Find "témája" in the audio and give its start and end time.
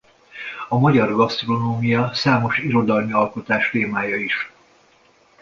3.69-4.15